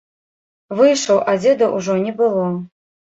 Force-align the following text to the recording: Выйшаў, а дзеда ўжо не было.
Выйшаў, 0.79 1.21
а 1.33 1.35
дзеда 1.43 1.67
ўжо 1.77 1.99
не 2.07 2.15
было. 2.23 2.43